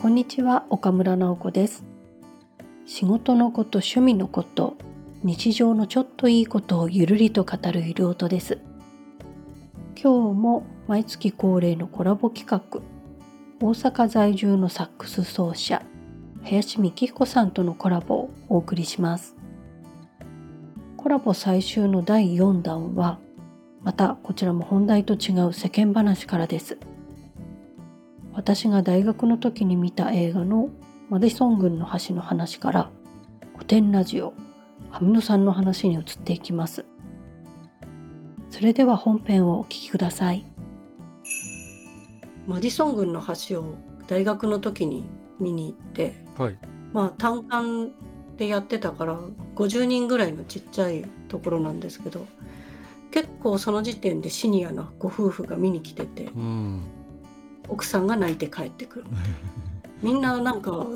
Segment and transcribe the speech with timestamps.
[0.00, 1.84] こんにちは岡村直子です。
[2.86, 4.78] 仕事のこと趣味のこと
[5.22, 8.56] 日常のちょっといいことをゆるりと語るゆる音です。
[10.02, 12.80] 今日も毎月恒例のコラボ企画
[13.60, 15.82] 大阪在住のサックス奏者
[16.44, 19.36] 林美希彦さんとのコラボをお送りします。
[20.96, 23.18] コラボ最終の第4弾は
[23.82, 26.78] またこちらも本題と違う世間話からです。
[28.32, 30.70] 私が大学の時に見た映画の
[31.08, 32.90] マディソン軍の橋の話から
[33.54, 34.32] 古典ラジオ
[34.92, 36.84] アミノ酸の話に移っていきます。
[38.50, 40.44] それでは本編をお聞きください。
[42.46, 43.74] マディソン軍の橋を
[44.08, 45.04] 大学の時に
[45.38, 46.58] 見に行って、はい、
[46.92, 47.92] まあ単館
[48.36, 49.18] でやってたから
[49.54, 52.26] 50人ぐらいのちっちゃいところなんですけど
[53.10, 56.82] 結構その時点でシニアなご夫婦が見に来てて、うん、
[57.70, 59.04] 奥さんが泣いて帰ってくる。
[60.02, 60.86] みんななんか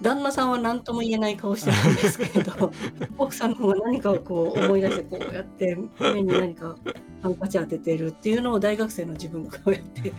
[0.00, 2.70] 旦那さんは何とも言えない顔してるんですけれど
[3.18, 6.76] 奥さんの方が何かをこう思い出してこうやって目に何か
[7.22, 10.12] ハンカチ当ててるっていうのを大学生の自分がこうやって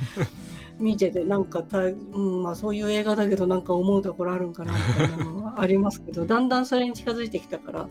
[0.78, 7.88] 見ててなんかた、うんまあ、そういう映画だけどなんか思うところあるんかなみたいなのはありますけどだんだんそれに近づいてきたから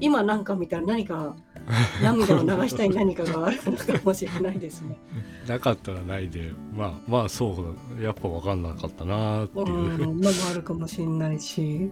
[0.00, 1.36] 今なんか見たら何か
[2.02, 4.96] 涙を流したい何かがあるのかもしれないですね。
[5.46, 11.90] なかったらないでまあまあそうやっぱ分かんなかったなっていうのもあるかもしれないし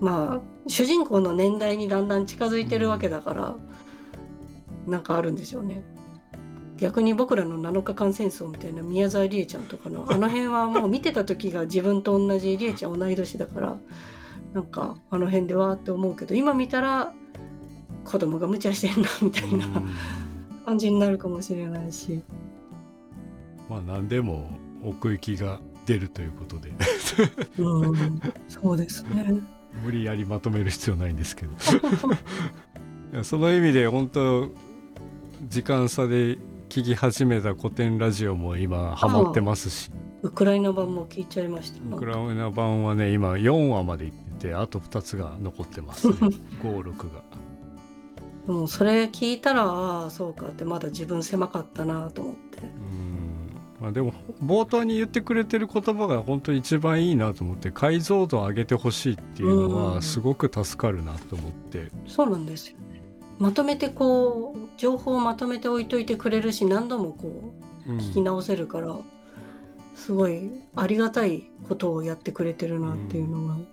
[0.00, 3.56] まあ主人公の年代にだんだん近づいてるわけだから、
[4.86, 5.82] うん、なんかあるんでしょうね。
[6.78, 13.76] 逆に僕らの7日間戦争みたいな宮沢りえちゃんとかのあの辺はもう見てた時が自分と同じりえちゃん同い年だから
[14.52, 17.14] なんかあの辺ではって思うけど今見たら
[18.06, 19.66] 子供が無茶してんなみたいな
[20.64, 22.22] 感じになるかもしれないし。
[23.68, 24.48] まあ何でも
[24.84, 26.72] 奥行きが出るということで
[27.58, 29.40] うん、そうですね。
[29.82, 34.48] 無理やりまとめる必要ないんですけどその意味で本当
[35.48, 36.38] 時間差で
[36.70, 39.90] 聞き始めた古典ラジオも今ハマってますし
[40.22, 46.14] ウクライナ版も聞いちゃいましたウクライナ版はね今4話までいっててあと2つが残ってますね
[46.62, 47.25] 56が。
[48.46, 52.58] もうそれ聞いたらああそうかってまだ自分狭かったなと思って。
[52.62, 53.26] うん。
[53.80, 54.12] まあでも
[54.42, 63.02] 冒頭に言ってくれてる言葉が本当に一番いいなと思って解像度を上げてほしいっていうのはすごく助かるなと思って、そうなんですよね。
[63.38, 67.52] まとめてこう情報をまとめて置いといてくれるし何度もこ
[67.86, 69.04] う聞き直せるから、うん、
[69.94, 73.68] すごいありがたいことをやってくれてるなっていうのが、うん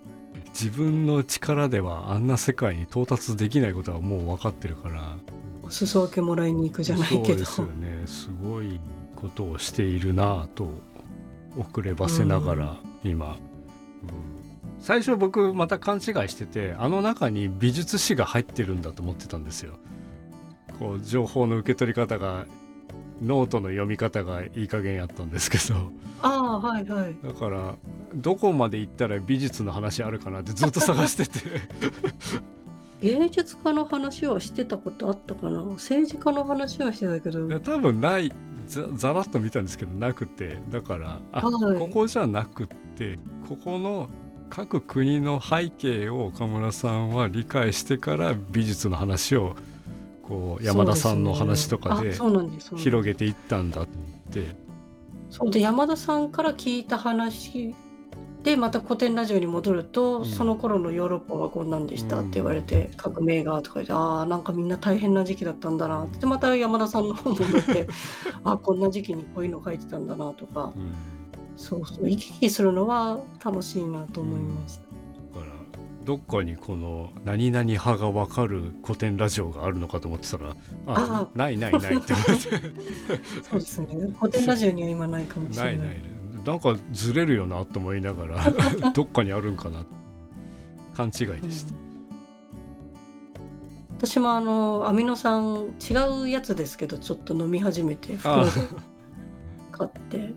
[0.54, 5.16] 自分の力ではあんな世界に到達できないことはもう分かってるから。
[5.64, 7.24] お裾分けもらいに行くじゃないけど。
[7.24, 8.02] そうですよね。
[8.06, 8.78] すごい
[9.16, 10.70] ことをしているなと
[11.56, 13.34] 遅ればせながら今、うん、
[14.80, 19.74] 最初僕また勘違いしててあの中に美術史が入ってるんだと思ってたんですよ。
[20.78, 22.46] こう情報の受け取り方が
[23.22, 25.90] ノートの読み方がいい加減やったんですけど。
[26.22, 27.16] ああはいはい。
[27.24, 27.74] だから
[28.14, 31.40] どこまで行ったら美術の話あるかなってずっと探してて。
[33.00, 35.62] 芸術家の話はしてたことあったかな？
[35.62, 37.60] 政治家の話はしてたけど。
[37.60, 38.32] 多分ない。
[38.66, 40.58] ざざらっと見たんですけどなくて。
[40.70, 42.66] だからあ、はい、ここじゃなくっ
[42.96, 44.08] てここの
[44.48, 49.54] 各国の背景を岡村さんは理解してから美術の話を
[50.22, 52.14] こう山田さんの話とかで
[52.76, 53.86] 広げていったんだっ
[54.30, 54.56] て。
[55.28, 57.74] そうで山田さんから聞いた話
[58.44, 66.26] でまた古典ラジオに戻ると、うん、その頃のヨーロッパはこんなんでしたって言われて、うん、革命がとか言ってああんかみんな大変な時期だったんだなって。
[66.26, 67.88] また山田さんの方も見て
[68.44, 70.92] あこんな時期にこういうの書いてたんだなとか、うん、
[71.56, 72.10] そうそう。
[72.10, 74.84] 行き来するのは楽しいなと思いました。
[76.04, 80.54] どっかにこの何々派が分かる古典ラジオがあるのかと思ってたら
[80.86, 82.34] あないないないって思って。
[83.48, 83.88] そうですね。
[84.20, 85.78] 古典ラジオには今ないかもしれない。
[85.80, 88.44] ないないなんかずれるよなと思いながら
[88.92, 89.84] どっかにあるんかな。
[90.94, 91.78] 勘違いでした、うん、
[93.98, 100.32] 私もあのアミノ酸違うやつですけどちょっと飲み始めて買って。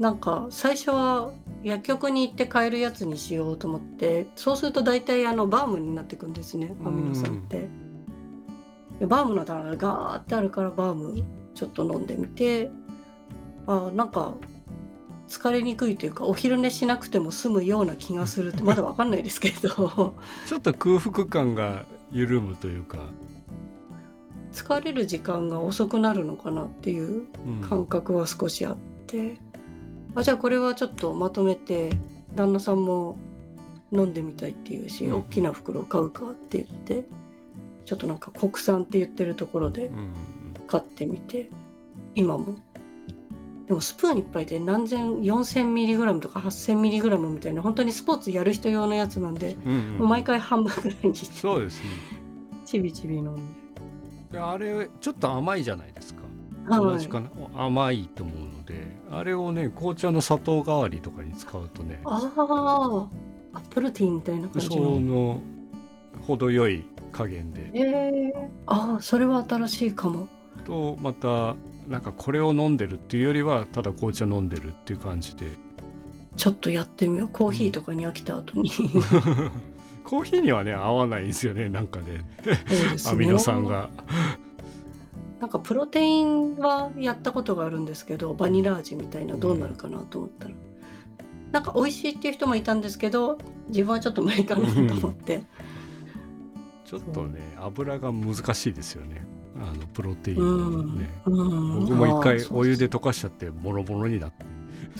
[0.00, 1.30] なんか最初は
[1.62, 7.68] 薬局に行って買えるやつにしようと思ってそうすると大体あのバームになってくんですねアミノ酸って。
[9.06, 11.22] バームの棚がガーってあるからバーム
[11.54, 12.70] ちょっと飲んでみて。
[13.66, 14.34] あなんか
[15.30, 20.14] 疲れにくいというかお昼寝しなくても済むような気がするまだ分かんないですけど。
[20.46, 22.98] ちょっと空腹感が 緩むというか。
[24.52, 27.28] 疲れる時間が遅くなるのかなっていう
[27.68, 29.38] 感覚は少しあって。
[30.16, 31.96] あじゃあこれはちょっとまとめて
[32.34, 33.16] 旦那さんも
[33.92, 35.14] 飲んでみたいっていうし、うん。
[35.18, 37.06] 大きな袋買うかって言って
[37.84, 40.08] ちょっとなんか国産って言ってるところでうん。
[40.66, 41.48] 買ってみて
[42.16, 42.56] 今も
[43.70, 51.90] でもスプーン一杯で何千 4000mg とか 8000mg みたいな本当にスポーツやる人用のやつなんで、うんうんもう毎回半分ぐらいにしてそうですね。
[52.64, 54.32] ちびちび飲んで。
[54.32, 56.22] であれちょっと甘いじゃないですか。
[56.68, 56.80] はい。
[56.80, 57.30] 同じかな？
[57.54, 63.08] 甘いと思うのであれをね紅茶の砂糖代わりとかに使うとねああ
[63.52, 65.42] アップルティーみたいな感じそのの
[66.26, 67.70] 程よい加減で。
[67.74, 70.26] ええああそれは新しいかも。
[70.64, 71.54] とまた
[71.90, 75.48] なんかこれを飲んでるっていうよりはただ紅茶飲んでるっていう感じで。
[76.36, 77.28] ちょっとやってみよう。
[77.28, 78.70] コーヒーとかに飽きた後に。
[80.04, 82.24] コーヒーにはね合わないんですよねなんかね。
[83.08, 83.90] アミノ酸が。
[85.40, 90.54] なんかプロテインはやったことがあるんですけどバニラ味みたいなどうなるかなと思ったら、
[91.50, 93.38] なんか美味しいっていう人もいたんですけど
[93.68, 95.42] 自分はちょっと無理かなと思って、
[96.84, 99.24] ちょっとね油が難しいですよね
[99.60, 100.98] あのプロテインうのん。
[100.98, 104.46] ね、うん、僕も一回お湯で溶かしちゃってボロボロになって。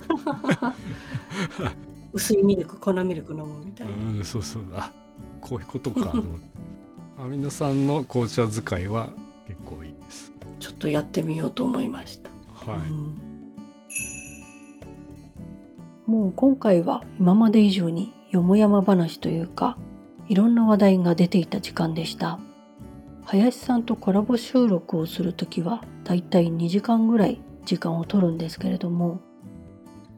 [2.13, 4.63] 薄いミルク粉ミルク飲むみたいな、うんそうそう。
[4.75, 4.93] あ
[5.41, 6.13] こういうことか
[7.19, 9.11] アミノ酸の紅茶使いは
[9.47, 10.33] 結構いいです。
[10.59, 12.31] ちょっとやってみようと思いました、
[12.71, 13.19] はい、うん。
[16.07, 19.79] もう今回は今まで以上によもやま話というか
[20.29, 22.39] いろんな話題が出ていた時間でした
[23.31, 29.21] 林さんとコラボ収録をするときはだいたい2時間ぐらい時間を取るんですけれども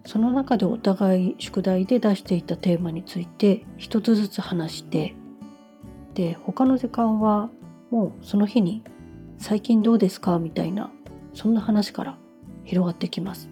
[0.07, 5.15] その中でお互い宿題で出していたテーマについて一つずつ話して
[6.15, 7.51] で他の時間は
[7.91, 8.83] もうその日に
[9.37, 10.91] 「最近どうですか?」みたいな
[11.35, 12.17] そんな話から
[12.65, 13.51] 広がってきます。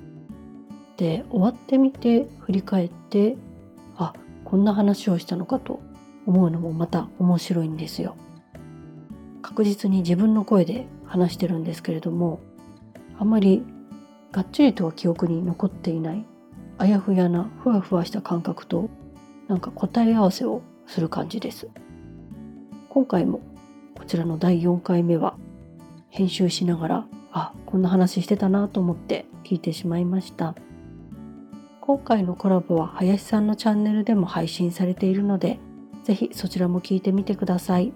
[0.97, 3.37] で終わってみて振り返って
[3.99, 4.15] あ
[4.47, 5.81] こんな話をしたのかと
[6.25, 8.17] 思うのもまた面白いんですよ。
[9.51, 12.41] 確実に自分の声で話してるんですけれども
[13.19, 13.65] あまり
[14.33, 16.25] がっちりとは記憶に残っていない
[16.79, 18.89] あやふやなふわふわした感覚と
[19.49, 21.69] なんか答え合わせをする感じです。
[22.89, 23.41] 今回も
[23.97, 25.37] こちらの第4回目は
[26.09, 30.57] 編集しながらあこんな話してたなと思って聞いてしまいました
[31.81, 35.61] 今回のコラボは林さんのチャンネルでも配信されているので
[36.03, 37.93] ぜひそちらも聞いてみてください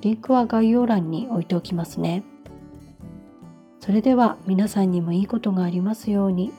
[0.00, 2.22] リンクは概要欄に置いておきますね
[3.80, 6.52] それでは皆さんにもいいことがありますように。